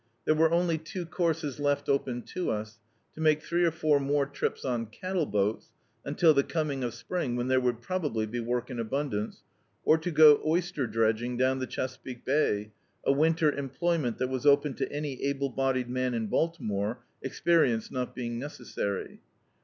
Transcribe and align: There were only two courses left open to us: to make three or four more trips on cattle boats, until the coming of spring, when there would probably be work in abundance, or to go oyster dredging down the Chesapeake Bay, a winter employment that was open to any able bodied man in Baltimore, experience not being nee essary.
There 0.25 0.33
were 0.33 0.49
only 0.49 0.79
two 0.79 1.05
courses 1.05 1.59
left 1.59 1.87
open 1.87 2.23
to 2.23 2.49
us: 2.49 2.79
to 3.13 3.21
make 3.21 3.43
three 3.43 3.63
or 3.65 3.69
four 3.69 3.99
more 3.99 4.25
trips 4.25 4.65
on 4.65 4.87
cattle 4.87 5.27
boats, 5.27 5.69
until 6.03 6.33
the 6.33 6.41
coming 6.41 6.83
of 6.83 6.95
spring, 6.95 7.35
when 7.35 7.49
there 7.49 7.59
would 7.61 7.83
probably 7.83 8.25
be 8.25 8.39
work 8.39 8.71
in 8.71 8.79
abundance, 8.79 9.43
or 9.85 9.99
to 9.99 10.09
go 10.09 10.41
oyster 10.43 10.87
dredging 10.87 11.37
down 11.37 11.59
the 11.59 11.67
Chesapeake 11.67 12.25
Bay, 12.25 12.71
a 13.03 13.11
winter 13.11 13.51
employment 13.51 14.17
that 14.17 14.29
was 14.29 14.43
open 14.43 14.73
to 14.73 14.91
any 14.91 15.21
able 15.21 15.49
bodied 15.49 15.87
man 15.87 16.15
in 16.15 16.25
Baltimore, 16.25 17.03
experience 17.21 17.91
not 17.91 18.15
being 18.15 18.39
nee 18.39 18.45
essary. 18.47 19.19